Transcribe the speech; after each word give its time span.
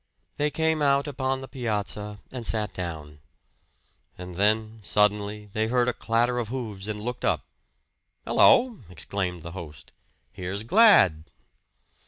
They 0.37 0.49
came 0.49 0.81
out 0.81 1.07
upon 1.07 1.41
the 1.41 1.47
piazza 1.47 2.21
and 2.31 2.43
sat 2.43 2.73
down. 2.73 3.19
And 4.17 4.33
then 4.33 4.79
suddenly 4.81 5.51
they 5.53 5.67
heard 5.67 5.87
a 5.87 5.93
clatter 5.93 6.39
of 6.39 6.47
hoofs 6.47 6.87
and 6.87 6.99
looked 6.99 7.23
up. 7.23 7.45
"Hello!" 8.25 8.79
exclaimed 8.89 9.43
the 9.43 9.51
host. 9.51 9.91
"Here's 10.31 10.63
Glad!" 10.63 11.25